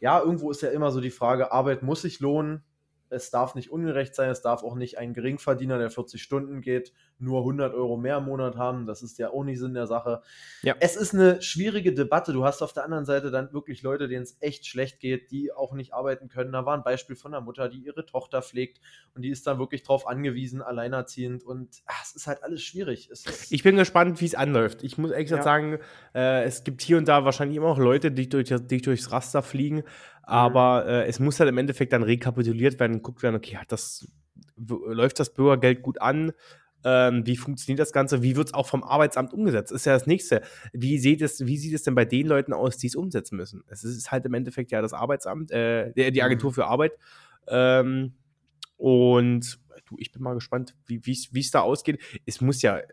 [0.00, 2.62] Ja, irgendwo ist ja immer so die Frage, Arbeit muss sich lohnen.
[3.10, 6.92] Es darf nicht ungerecht sein, es darf auch nicht ein Geringverdiener, der 40 Stunden geht,
[7.18, 8.86] nur 100 Euro mehr im Monat haben.
[8.86, 10.22] Das ist ja auch nicht Sinn der Sache.
[10.62, 10.74] Ja.
[10.80, 12.32] Es ist eine schwierige Debatte.
[12.32, 15.52] Du hast auf der anderen Seite dann wirklich Leute, denen es echt schlecht geht, die
[15.52, 16.52] auch nicht arbeiten können.
[16.52, 18.80] Da war ein Beispiel von einer Mutter, die ihre Tochter pflegt
[19.14, 21.42] und die ist dann wirklich drauf angewiesen, alleinerziehend.
[21.44, 23.10] Und ach, es ist halt alles schwierig.
[23.50, 24.82] Ich bin gespannt, wie es anläuft.
[24.82, 25.44] Ich muss ehrlich gesagt Ja.
[25.44, 25.78] sagen,
[26.14, 29.42] äh, es gibt hier und da wahrscheinlich immer noch Leute, die, durch, die durchs Raster
[29.42, 29.84] fliegen,
[30.26, 33.72] aber äh, es muss halt im Endeffekt dann rekapituliert werden und guckt werden, okay, hat
[33.72, 34.06] das,
[34.56, 36.32] läuft das Bürgergeld gut an?
[36.84, 38.22] Ähm, wie funktioniert das Ganze?
[38.22, 39.72] Wie wird es auch vom Arbeitsamt umgesetzt?
[39.72, 40.42] Ist ja das Nächste.
[40.72, 43.64] Wie sieht es, wie sieht es denn bei den Leuten aus, die es umsetzen müssen?
[43.68, 46.54] Es ist halt im Endeffekt ja das Arbeitsamt, äh, die, Agentur Mhm.
[46.54, 46.92] für Arbeit.
[47.48, 48.14] Ähm,
[48.76, 51.00] und du, ich bin mal gespannt, wie
[51.40, 52.00] es da ausgeht.
[52.26, 52.86] Es muss ja, äh,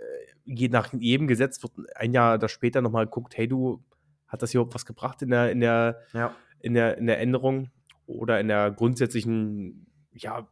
[0.45, 3.83] je nach jedem Gesetz wird ein Jahr da später nochmal geguckt, hey du,
[4.27, 6.35] hat das hier überhaupt was gebracht in der, in der, ja.
[6.63, 7.69] In der, in der Änderung
[8.07, 10.47] oder in der grundsätzlichen, ja,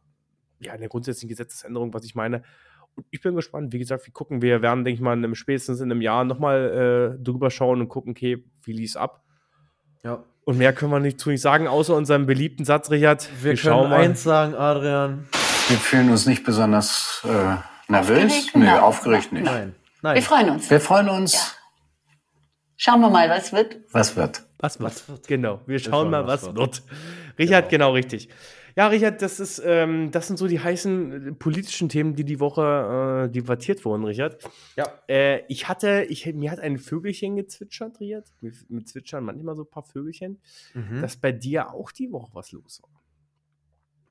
[0.60, 2.42] ja, in der grundsätzlichen Gesetzesänderung, was ich meine.
[2.94, 5.80] Und ich bin gespannt, wie gesagt, wir gucken, wir werden, denke ich mal, in spätestens
[5.80, 9.24] in einem Jahr nochmal äh, drüber schauen und gucken, okay, wie lief ab.
[10.04, 10.22] ja.
[10.44, 13.28] Und mehr können wir nicht zu nicht sagen, außer unserem beliebten Satz, Richard.
[13.42, 15.28] Wir, können eins sagen, Adrian.
[15.68, 17.56] Wir fühlen uns nicht besonders äh,
[17.88, 18.24] nervös.
[18.24, 18.56] Aufgeregt?
[18.56, 18.80] Nö, Nein.
[18.80, 19.44] aufgeregt nicht.
[19.44, 19.76] Nein.
[20.02, 20.16] Nein.
[20.16, 20.68] Wir freuen uns.
[20.68, 21.32] Wir freuen uns.
[21.34, 21.61] Ja.
[22.84, 23.78] Schauen wir mal, was wird.
[23.92, 24.42] Was wird?
[24.58, 24.90] Was wird?
[24.92, 25.28] Was wird?
[25.28, 26.82] Genau, wir schauen schauen, mal, was, was wird.
[27.38, 27.86] Richard, Genau.
[27.86, 27.92] genau.
[27.92, 28.28] richtig.
[28.74, 32.40] Ja, Richard, das ist, ähm, das sind so die heißen äh, politischen Themen, die die
[32.40, 34.42] Woche äh, debattiert wurden, Richard.
[34.74, 34.86] Ja.
[35.08, 38.26] Äh, ich hatte, ich, mir hat ein Vögelchen gezwitschert, Richard.
[38.40, 40.40] Mir, mir zwitschern manchmal so ein paar Vögelchen,
[40.74, 41.02] Mhm.
[41.02, 42.90] dass bei dir auch die Woche was los war.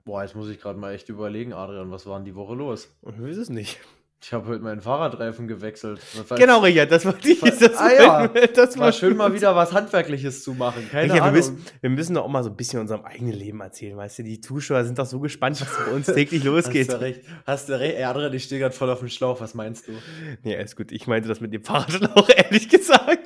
[0.05, 2.87] Boah, jetzt muss ich gerade mal echt überlegen, Adrian, was war denn die Woche los?
[3.05, 3.81] Ich weiß es nicht.
[4.23, 5.99] Ich habe heute meinen Fahrradreifen gewechselt.
[6.29, 7.41] War- Genau, Richard, das war die.
[7.41, 8.27] Was- Das, Ah, ja.
[8.27, 10.87] das war schön mal wieder was Handwerkliches zu machen.
[10.91, 11.35] Keine Richard, wir, Ahnung.
[11.37, 14.23] müssen, wir müssen doch auch mal so ein bisschen unserem eigenen Leben erzählen, weißt du?
[14.23, 16.87] Die Zuschauer sind doch so gespannt, was bei uns täglich losgeht.
[16.89, 17.21] Hast du recht.
[17.47, 17.95] Hast du recht.
[17.97, 19.41] Ey, Adrian, ich stehe gerade voll auf dem Schlauch.
[19.41, 19.93] Was meinst du?
[20.43, 20.91] Nee, alles gut.
[20.91, 23.20] Ich meinte das mit dem Fahrradschlauch, ehrlich gesagt,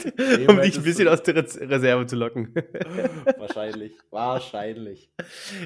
[0.47, 2.53] um dich ein bisschen aus der Res- Reserve zu locken.
[3.37, 3.93] Wahrscheinlich.
[4.11, 5.09] Wahrscheinlich.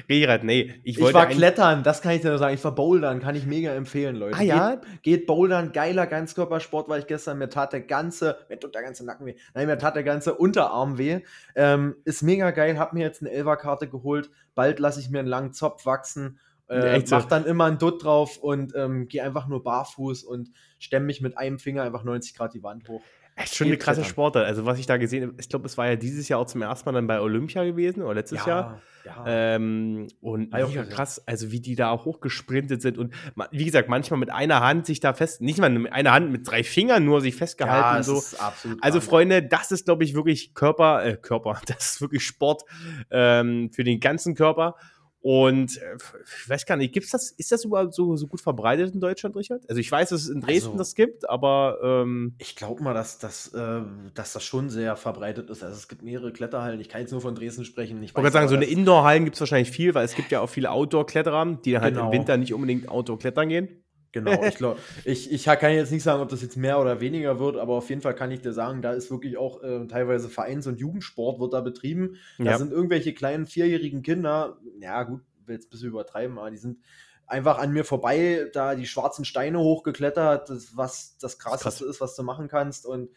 [0.08, 2.54] Richard, nee, ich Ich, war klettern, das kann ich dir nur sagen.
[2.54, 4.36] Ich war bouldern, kann ich mega empfehlen, Leute.
[4.38, 4.74] Ah, ja?
[4.76, 7.38] Geht, geht bouldern, geiler Ganzkörpersport war ich gestern.
[7.38, 9.34] Mir tat der ganze, mir tut der ganze Nacken weh.
[9.54, 11.20] Nein, mir tat der ganze Unterarm weh.
[11.54, 14.30] Ähm, ist mega geil, hab mir jetzt eine Elferkarte geholt.
[14.54, 16.38] Bald lasse ich mir einen langen Zopf wachsen.
[16.68, 21.06] Äh, mach dann immer einen Dutt drauf und ähm, gehe einfach nur barfuß und stemme
[21.06, 23.02] mich mit einem Finger einfach 90 Grad die Wand hoch.
[23.42, 24.04] Echt schon eine krasse.
[24.04, 24.46] Sportart.
[24.46, 26.62] Also, was ich da gesehen habe, ich glaube, es war ja dieses Jahr auch zum
[26.62, 28.80] ersten Mal dann bei Olympia gewesen oder letztes Jahr.
[29.04, 29.24] ja.
[29.26, 30.88] Ähm, und mega gesehen.
[30.90, 33.14] krass, also wie die da auch hochgesprintet sind und
[33.50, 36.46] wie gesagt, manchmal mit einer Hand sich da fest, nicht mal mit einer Hand, mit
[36.46, 38.22] drei Fingern nur sich festgehalten ja, so.
[38.38, 39.00] absolut Also.
[39.00, 42.64] Freunde, das ist, glaube ich, wirklich Körper, äh, Körper, das ist wirklich Sport
[43.10, 44.76] ähm, für den ganzen Körper.
[45.22, 45.96] Und äh,
[46.42, 49.36] ich weiß gar nicht, gibt's das, ist das überhaupt so, so gut verbreitet in Deutschland,
[49.36, 49.62] Richard?
[49.68, 52.94] Also ich weiß, dass es in Dresden Also- das gibt, aber ähm, Ich glaube mal,
[52.94, 53.82] dass, dass, äh,
[54.14, 55.62] dass das schon sehr verbreitet ist.
[55.62, 56.80] Also es gibt mehrere Kletterhallen.
[56.80, 58.02] Ich kann jetzt nur von Dresden sprechen.
[58.02, 60.48] Ich wollte sagen, so eine Indoor-Hallen gibt es wahrscheinlich viel, weil es gibt ja auch
[60.48, 62.06] viele Outdoor-Kletterer, die halt Genau.
[62.06, 63.68] im Winter nicht unbedingt Outdoor-klettern gehen.
[64.12, 67.38] Genau, ich, glaub, ich, ich kann jetzt nicht sagen, ob das jetzt mehr oder weniger
[67.38, 70.28] wird, aber auf jeden Fall kann ich dir sagen, da ist wirklich auch äh, teilweise
[70.28, 72.16] Vereins- und Jugendsport wird da betrieben.
[72.38, 72.58] Da Ja.
[72.58, 76.78] sind irgendwelche kleinen vierjährigen Kinder, ja gut, will jetzt ein bisschen übertreiben, aber die sind
[77.26, 82.16] einfach an mir vorbei, da die schwarzen Steine hochgeklettert, das, was das krasseste ist, was
[82.16, 82.86] du machen kannst.
[82.86, 83.10] Und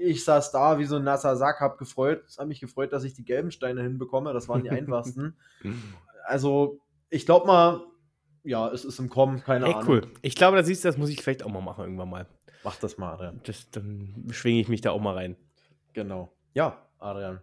[0.00, 3.04] ich saß da wie so ein nasser Sack, hab gefreut, es hat mich gefreut, dass
[3.04, 4.32] ich die gelben Steine hinbekomme.
[4.32, 5.36] Das waren die einfachsten.
[6.24, 7.82] also, ich glaube mal,
[8.44, 9.88] ja, es ist im Kommen, keine Hey, Ahnung.
[9.88, 10.02] cool.
[10.22, 12.26] Ich glaube, da siehst du, das muss ich vielleicht auch mal machen irgendwann mal.
[12.64, 13.40] Mach das mal, Adrian.
[13.44, 15.36] Das, dann schwinge ich mich da auch mal rein.
[15.92, 16.30] Genau.
[16.54, 17.40] Ja, Adrian.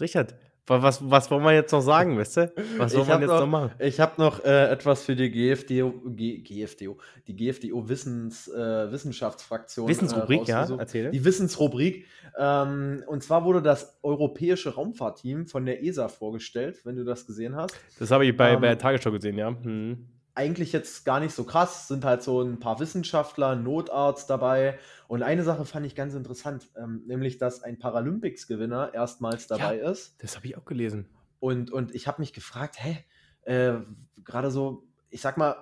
[0.00, 0.34] Richard,
[0.66, 2.52] wa- was, was wollen wir jetzt noch sagen, weißt du?
[2.78, 3.70] Was soll Ich man jetzt noch- noch machen?
[3.78, 9.88] Ich habe noch äh, etwas für die GFDO, G, GFDO, die GFDO Wissens, äh, Wissenschaftsfraktion.
[9.88, 11.10] Wissensrubrik, äh, ja, erzähle.
[11.10, 12.06] Die Wissensrubrik.
[12.38, 17.54] Ähm, und zwar wurde das europäische Raumfahrtteam von der ESA vorgestellt, wenn du das gesehen
[17.56, 17.74] hast.
[17.98, 19.48] Das habe ich bei, Ähm, bei der Tagesschau gesehen, ja.
[19.48, 20.08] Hm.
[20.36, 24.78] Eigentlich jetzt gar nicht so krass, sind halt so ein paar Wissenschaftler, Notarzt dabei.
[25.06, 30.22] Und eine Sache fand ich ganz interessant, ähm, nämlich, dass ein Paralympics-Gewinner erstmals dabei ist.
[30.22, 31.08] Das habe ich auch gelesen.
[31.38, 33.04] Und, und ich habe mich gefragt, hä,
[33.42, 33.80] äh,
[34.24, 35.56] gerade so, ich sag mal,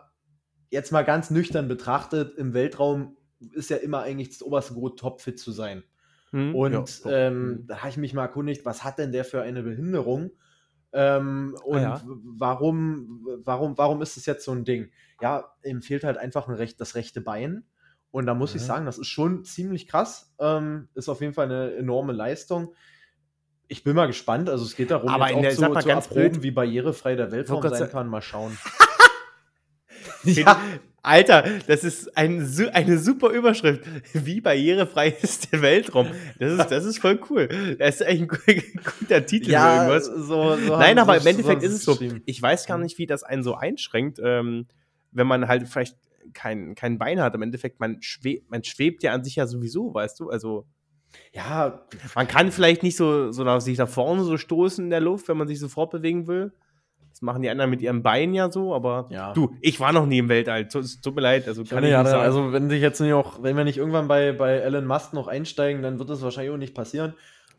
[0.70, 3.16] jetzt mal ganz nüchtern betrachtet, im Weltraum
[3.52, 5.82] ist ja immer eigentlich das oberste Gut, topfit zu sein.
[6.30, 6.54] Hm?
[6.54, 9.62] Und Ja, ähm, da habe ich mich mal erkundigt, was hat denn der für eine
[9.62, 10.30] Behinderung?
[10.92, 12.00] Ähm, und ja.
[12.00, 14.90] w- warum, warum, warum ist es jetzt so ein Ding?
[15.20, 17.64] Ja, ihm fehlt halt einfach ein recht, das rechte Bein.
[18.10, 18.66] Und da muss ich Ja.
[18.68, 20.34] sagen, das ist schon ziemlich krass.
[20.38, 22.74] Ähm, ist auf jeden Fall eine enorme Leistung.
[23.68, 24.50] Ich bin mal gespannt.
[24.50, 26.42] Also es geht darum, Aber in jetzt der- auch zu, mal zu ganz erproben, blöd.
[26.42, 28.08] wie barrierefrei der Weltraum sein kann.
[28.08, 28.56] Mal schauen.
[30.24, 30.60] Ja.
[31.04, 33.82] Alter, das ist ein, eine super Überschrift.
[34.12, 36.06] Wie barrierefrei ist der Weltraum?
[36.38, 37.48] Das ist, das ist voll cool.
[37.78, 39.52] Das ist eigentlich ein gu- guter Titel für
[39.88, 40.06] irgendwas.
[40.06, 41.94] so, so Nein, aber im Endeffekt ist es so.
[42.26, 44.66] Ich weiß gar nicht, wie das einen so einschränkt, ähm,
[45.10, 45.96] wenn man halt vielleicht
[46.34, 47.34] kein, kein Bein hat.
[47.34, 50.30] Im Endeffekt, man, schwe man schwebt ja an sich ja sowieso, weißt du?
[50.30, 50.66] Also,
[51.34, 51.84] Ja,
[52.14, 55.26] man kann vielleicht nicht so, so nach, sich nach vorne so stoßen in der Luft,
[55.28, 56.52] wenn man sich so fortbewegen will.
[57.22, 59.32] Machen die anderen mit ihrem Bein ja so, aber Ja.
[59.32, 60.68] du, ich war noch nie im Weltall.
[60.68, 61.46] Tut mir leid.
[61.48, 62.22] Also kann ich ja, sagen.
[62.22, 65.28] also wenn sich jetzt nicht auch, wenn wir nicht irgendwann bei, bei Elon Musk noch
[65.28, 67.14] einsteigen, dann wird das wahrscheinlich auch nicht passieren.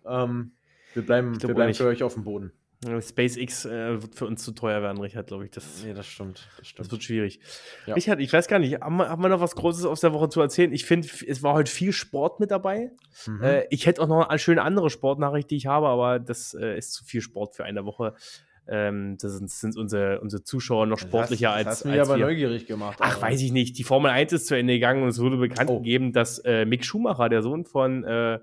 [0.05, 0.51] Ähm,
[0.93, 2.51] wir bleiben, wir bleiben für euch auf dem Boden.
[3.01, 5.51] SpaceX äh, wird für uns zu teuer werden, Richard, glaube ich.
[5.51, 6.49] Das, Nee, das stimmt.
[6.59, 7.39] Das das wird schwierig.
[7.85, 7.93] Ja.
[7.95, 10.29] Richard, ich weiß gar nicht, haben wir, haben wir noch was Großes aus der Woche
[10.29, 10.73] zu erzählen?
[10.73, 12.91] Ich finde, es war heute viel Sport mit dabei.
[13.25, 13.41] Mhm.
[13.41, 16.77] Äh, ich hätte auch noch eine schöne andere Sportnachricht, die ich habe, aber das äh,
[16.77, 18.15] ist zu viel Sport für eine Woche.
[18.67, 22.17] Ähm, das sind, sind unsere, unsere Zuschauer noch sportlicher das als, hast mich als aber
[22.19, 22.25] wir.
[22.27, 22.97] neugierig gemacht.
[23.01, 23.77] Ach, weiß ich nicht.
[23.77, 25.79] Die Formel 1 ist zu Ende gegangen und es wurde bekannt Oh.
[25.79, 28.39] gegeben, dass äh, Mick Schumacher, der Sohn von, äh,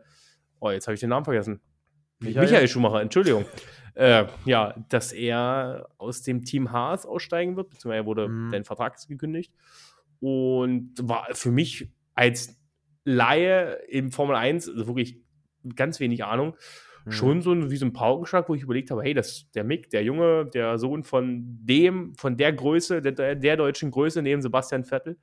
[0.61, 1.61] oh, jetzt habe ich den Namen vergessen.
[2.19, 2.43] Michael?
[2.45, 3.47] Michael, Schumacher, Entschuldigung.
[3.95, 8.51] äh, ja, dass er aus dem Team Haas aussteigen wird, beziehungsweise wurde Mhm.
[8.53, 9.53] dein Vertrag ist gekündigt.
[10.21, 12.61] Und war für mich als
[13.05, 15.19] Laie im Formel 1, also wirklich
[15.77, 16.55] ganz wenig Ahnung,
[17.05, 17.13] Mhm.
[17.13, 19.91] schon so ein, wie so ein Paukenschlag, wo ich überlegt habe, hey, das, der Mick,
[19.91, 24.85] der Junge, der Sohn von dem, von der Größe, der, der deutschen Größe neben Sebastian
[24.85, 25.17] Vettel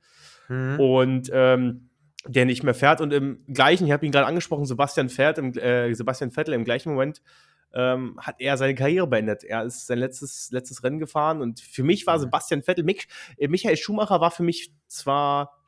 [0.48, 0.80] Mhm.
[0.80, 1.90] und ähm,
[2.26, 5.52] der nicht mehr fährt und im gleichen, ich habe ihn gerade angesprochen, Sebastian fährt, im,
[5.52, 7.22] äh, Sebastian Vettel im gleichen Moment
[7.74, 9.44] ähm, hat er seine Karriere beendet.
[9.44, 12.22] Er ist sein letztes, letztes Rennen gefahren und für mich war Mhm.
[12.22, 15.58] Sebastian Vettel, Mick, äh, Michael Schumacher war für mich zwar,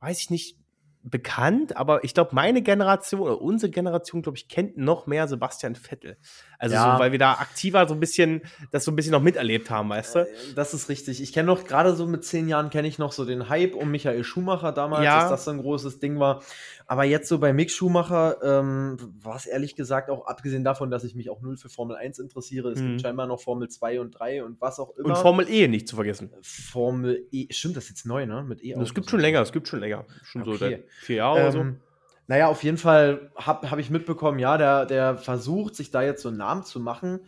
[0.00, 0.56] weiß ich nicht,
[1.04, 5.74] bekannt, aber ich glaube, meine Generation oder unsere Generation, glaube ich, kennt noch mehr Sebastian
[5.74, 6.16] Vettel.
[6.58, 6.92] Also Ja.
[6.94, 9.88] so, weil wir da aktiver so ein bisschen, das so ein bisschen noch miterlebt haben,
[9.88, 10.18] weißt du?
[10.20, 11.20] Äh, Das ist richtig.
[11.20, 13.90] Ich kenne noch, gerade so mit zehn Jahren kenne ich noch so den Hype um
[13.90, 15.20] Michael Schumacher damals, Ja.
[15.20, 16.42] dass das so ein großes Ding war.
[16.86, 21.02] Aber jetzt so bei Mick Schumacher ähm, war es ehrlich gesagt auch, abgesehen davon, dass
[21.04, 22.88] ich mich auch null für Formel 1 interessiere, es Mhm.
[22.90, 25.08] gibt scheinbar noch Formel 2 und 3 und was auch immer.
[25.08, 26.30] Und Formel E nicht zu vergessen.
[26.42, 28.44] Formel E, stimmt, das ist jetzt neu, ne?
[28.46, 28.72] Mit E.
[28.74, 30.04] Es gibt schon länger, es gibt schon länger.
[30.22, 30.58] Schon so Okay.
[30.58, 31.60] seit vier Jahre oder so.
[31.60, 31.80] Ähm,
[32.26, 36.22] naja, auf jeden Fall habe hab ich mitbekommen, ja, der, der versucht, sich da jetzt
[36.22, 37.20] so einen Namen zu machen.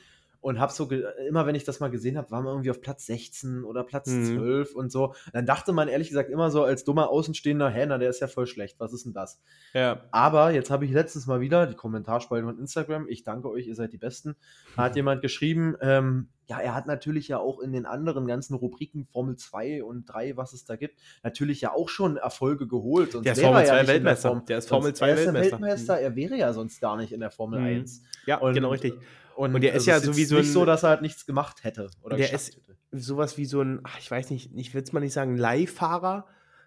[0.44, 0.90] Und habe so,
[1.26, 4.08] immer wenn ich das mal gesehen habe, war man irgendwie auf Platz 16 oder Platz
[4.08, 4.36] Mhm.
[4.36, 5.14] 12 und so.
[5.32, 8.26] Dann dachte man ehrlich gesagt immer so als dummer Außenstehender, hä, na, der ist ja
[8.26, 9.40] voll schlecht, was ist denn das?
[9.72, 10.02] Ja.
[10.10, 13.74] Aber jetzt habe ich letztens mal wieder die Kommentarspalte von Instagram, ich danke euch, ihr
[13.74, 14.36] seid die Besten,
[14.76, 19.06] hat jemand geschrieben, ähm, ja, er hat natürlich ja auch in den anderen ganzen Rubriken
[19.06, 23.12] Formel 2 und 3, was es da gibt, natürlich ja auch schon Erfolge geholt.
[23.12, 24.28] Sonst Der ist Formel er 2 nicht in der Weltmeister.
[24.28, 25.52] Form- Der ist Formel 2 er ist der Weltmeister.
[25.62, 26.00] Weltmeister.
[26.00, 27.66] Er wäre ja sonst gar nicht in der Formel Mhm.
[27.66, 28.02] 1.
[28.26, 28.92] Ja, Und- genau richtig.
[29.36, 31.26] Und, Und der ist also ja es sowieso nicht ein- so, dass er halt nichts
[31.26, 31.90] gemacht hätte.
[32.02, 32.76] Oder Der ist- hätte.
[32.92, 36.26] Sowas wie so ein, ach, ich weiß nicht, ich will es mal nicht sagen Leihfahrer,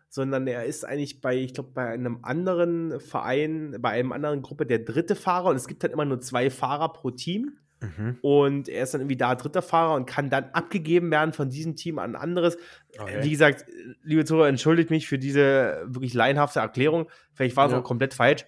[0.10, 4.66] sondern er ist eigentlich bei, ich glaube, bei einem anderen Verein, bei einem anderen Gruppe
[4.66, 7.54] der dritte Fahrer und es gibt halt immer nur zwei Fahrer pro Team.
[7.80, 8.18] Mhm.
[8.22, 11.76] Und er ist dann irgendwie da dritter Fahrer und kann dann abgegeben werden von diesem
[11.76, 12.58] Team an ein anderes.
[12.98, 13.20] Okay.
[13.24, 13.66] Wie gesagt,
[14.04, 17.08] liebe Zuhörer, entschuldigt mich für diese wirklich laienhafte Erklärung.
[17.34, 17.80] Vielleicht war es Ja.
[17.80, 18.46] auch komplett falsch.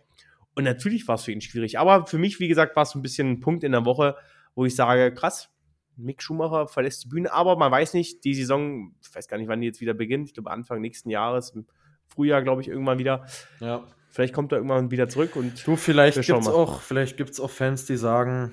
[0.59, 1.79] Und natürlich war es für ihn schwierig.
[1.79, 4.17] Aber für mich, wie gesagt, war es so ein bisschen ein Punkt in der Woche,
[4.55, 5.47] wo ich sage, krass,
[5.95, 7.31] Mick Schumacher verlässt die Bühne.
[7.31, 10.27] Aber man weiß nicht, die Saison, ich weiß gar nicht, wann die jetzt wieder beginnt.
[10.27, 11.65] Ich glaube, Anfang nächsten Jahres, im
[12.09, 13.25] Frühjahr, glaube ich, irgendwann wieder.
[13.61, 13.85] Ja.
[14.09, 16.53] Vielleicht kommt er irgendwann wieder zurück und Du, vielleicht gibt's mal.
[16.53, 18.51] auch, vielleicht gibt's auch Fans, die sagen,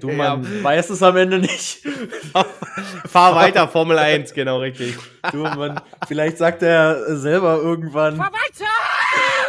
[0.00, 1.82] Du, man weiß es am Ende nicht.
[3.06, 4.98] Fahr weiter, Formel 1, genau richtig.
[5.32, 8.16] Du, man, vielleicht sagt er selber irgendwann.
[8.16, 8.73] Fahr weiter!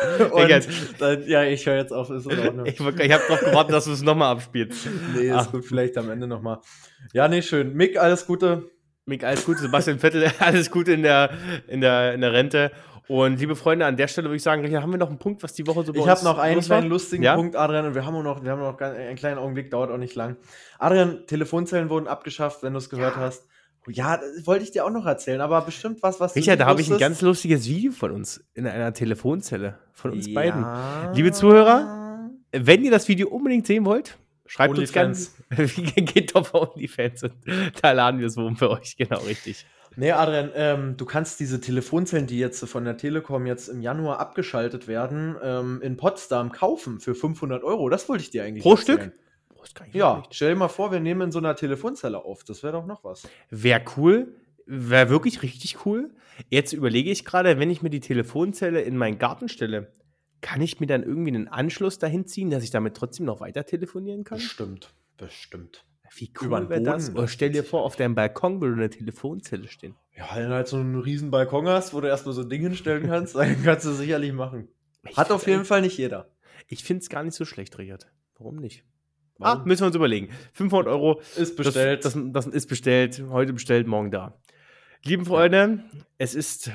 [0.99, 2.65] Dann, ja, ich höre jetzt auf, ist in Ordnung.
[2.65, 4.87] Ich, ich habe darauf gewartet, dass du es nochmal abspielst.
[5.15, 5.51] Nee, ist Ach.
[5.51, 6.59] gut, vielleicht am Ende nochmal.
[7.13, 7.73] Ja, nee, schön.
[7.73, 8.69] Mick, alles Gute.
[9.05, 9.59] Mick, alles Gute.
[9.59, 11.31] Sebastian Vettel, alles Gute in der,
[11.67, 12.71] in der, in der Rente.
[13.07, 15.53] Und liebe Freunde, an der Stelle würde ich sagen, haben wir noch einen Punkt, was
[15.53, 17.35] die Woche so bei Ich habe noch einen kleinen lustigen Ja?
[17.35, 20.15] Punkt, Adrian, und wir haben noch, wir haben noch einen kleinen Augenblick, dauert auch nicht
[20.15, 20.37] lang.
[20.79, 23.47] Adrian, Telefonzellen wurden abgeschafft, wenn du es gehört hast.
[23.87, 26.81] Ja, das wollte ich dir auch noch erzählen, aber bestimmt was, was Richard, da habe
[26.81, 30.33] ich ein ganz lustiges Video von uns in einer Telefonzelle von uns Ja.
[30.33, 31.15] beiden.
[31.15, 35.35] Liebe Zuhörer, Wenn ihr das Video unbedingt sehen wollt, schreibt uns ganz.
[35.95, 37.33] Geht auf OnlyFans und
[37.81, 39.65] da laden wir es oben für euch, genau richtig.
[39.97, 44.19] Nee, Adrian, ähm, du kannst diese Telefonzellen, die jetzt von der Telekom jetzt im Januar
[44.19, 47.89] abgeschaltet werden, ähm, in Potsdam kaufen für 500 Euro.
[47.89, 48.99] Das wollte ich dir eigentlich Pro erzählen.
[48.99, 49.13] Stück?
[49.65, 50.35] Boah, das kann ich Ja, nicht.
[50.35, 52.43] stell dir mal vor, wir nehmen in so einer Telefonzelle auf.
[52.43, 53.27] Das wäre doch noch was.
[53.49, 56.13] Wäre cool, wäre wirklich richtig cool.
[56.49, 59.91] Jetzt überlege ich gerade, wenn ich mir die Telefonzelle in meinen Garten stelle,
[60.41, 63.65] kann ich mir dann irgendwie einen Anschluss dahin ziehen, dass ich damit trotzdem noch weiter
[63.65, 64.37] telefonieren kann?
[64.37, 65.85] Bestimmt, bestimmt.
[66.17, 67.13] Wie Über cool den wäre das?
[67.13, 69.95] Oder stell dir vor, auf deinem Balkon würde eine Telefonzelle stehen.
[70.15, 72.61] Ja, wenn du halt so einen riesen Balkon hast, wo du erstmal so ein Ding
[72.61, 74.69] hinstellen kannst, dann kannst du sicherlich machen.
[75.09, 76.29] Ich Hat auf jeden Fall nicht jeder.
[76.67, 78.07] Ich finde es gar nicht so schlecht, Richard.
[78.37, 78.83] Warum nicht?
[79.37, 79.61] Warum?
[79.61, 80.29] Ah, müssen wir uns überlegen.
[80.53, 82.05] 500 Euro Ist bestellt.
[82.05, 84.33] Das, das, das ist bestellt, heute bestellt, morgen da.
[85.03, 85.83] Lieben Freunde,
[86.17, 86.71] es ist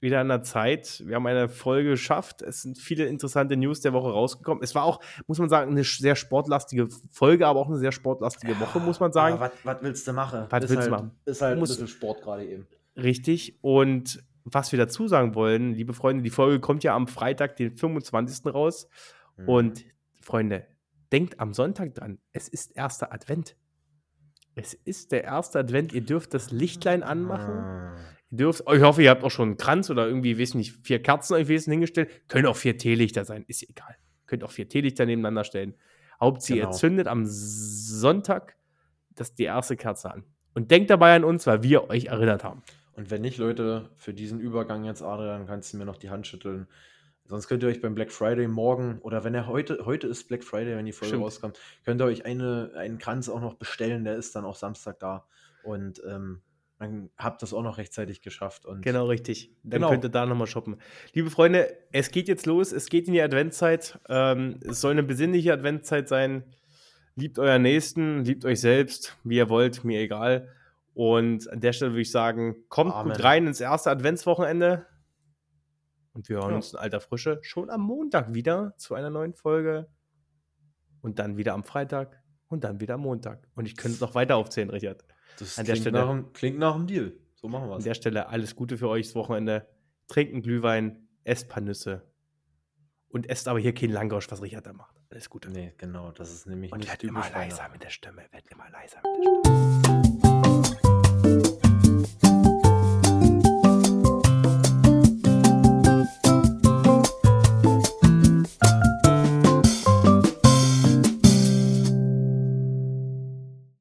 [0.00, 1.02] wieder an der Zeit.
[1.06, 2.42] Wir haben eine Folge geschafft.
[2.42, 4.62] Es sind viele interessante News der Woche rausgekommen.
[4.62, 8.58] Es war auch, muss man sagen, eine sehr sportlastige Folge, aber auch eine sehr sportlastige
[8.60, 9.36] Woche, muss man sagen.
[9.36, 10.46] Aber was willst du machen?
[10.50, 11.10] Was willst du halt, machen?
[11.24, 12.66] Ist halt Muss- ein bisschen Sport gerade eben.
[12.96, 13.56] Richtig.
[13.62, 17.74] Und was wir dazu sagen wollen, liebe Freunde, die Folge kommt ja am Freitag, den
[17.74, 18.52] 25.
[18.52, 18.88] raus.
[19.38, 19.48] Mhm.
[19.48, 19.84] Und
[20.20, 20.66] Freunde,
[21.12, 22.18] denkt am Sonntag dran.
[22.32, 23.56] Es ist erster Advent.
[24.54, 25.92] Es ist der erste Advent.
[25.92, 27.54] Ihr dürft das Lichtlein anmachen.
[27.54, 27.96] Ah.
[28.30, 31.02] Ihr dürft, ich hoffe, ihr habt auch schon einen Kranz oder irgendwie, weiß nicht, vier
[31.02, 32.28] Kerzen euch wesen hingestellt.
[32.28, 33.96] Können auch vier Teelichter sein, ist egal.
[34.26, 35.74] Könnt auch vier Teelichter nebeneinander stellen.
[36.20, 36.70] Hauptsache, Genau.
[36.70, 38.56] ihr zündet am Sonntag
[39.14, 40.24] das die erste Kerze an.
[40.54, 42.62] Und denkt dabei an uns, weil wir euch erinnert haben.
[42.92, 46.26] Und wenn nicht, Leute, für diesen Übergang jetzt, Adrian, kannst du mir noch die Hand
[46.28, 46.68] schütteln.
[47.26, 50.44] Sonst könnt ihr euch beim Black Friday morgen oder wenn er heute, heute ist Black
[50.44, 51.24] Friday, wenn die Folge Stimmt.
[51.24, 54.04] rauskommt, könnt ihr euch eine, einen Kranz auch noch bestellen.
[54.04, 55.26] Der ist dann auch Samstag da.
[55.62, 56.42] Und ähm,
[56.78, 58.66] dann habt das auch noch rechtzeitig geschafft.
[58.66, 59.50] Und Genau, richtig.
[59.62, 59.90] Dann Genau.
[59.90, 60.76] könnt ihr da nochmal shoppen.
[61.14, 62.72] Liebe Freunde, es geht jetzt los.
[62.72, 63.98] Es geht in die Adventszeit.
[64.10, 66.44] Ähm, es soll eine besinnliche Adventszeit sein.
[67.16, 70.48] Liebt euren Nächsten, liebt euch selbst, wie ihr wollt, mir egal.
[70.92, 73.12] Und an der Stelle würde ich sagen, kommt Amen.
[73.12, 74.86] gut rein ins erste Adventswochenende.
[76.14, 76.56] Und wir hören Ja.
[76.56, 79.88] uns in alter Frische schon am Montag wieder zu einer neuen Folge.
[81.02, 83.46] Und dann wieder am Freitag und dann wieder am Montag.
[83.56, 85.04] Und ich könnte es noch weiter aufzählen, Richard.
[85.38, 87.12] das an der klingt, Stelle- nach einem, klingt nach einem Deal.
[87.34, 87.84] So machen wir An es.
[87.84, 89.68] der Stelle alles Gute für euch das Wochenende.
[90.08, 92.02] Trinkt einen Glühwein, esst paar Nüsse.
[93.08, 94.96] Und esst aber hier kein Langosch, was Richard da macht.
[95.10, 95.50] Alles Gute.
[95.50, 96.10] Nee, genau.
[96.12, 98.22] Das ist nämlich Und nicht werd immer leiser mit der Stimme.
[98.30, 99.83] Werd immer leiser mit der Stimme.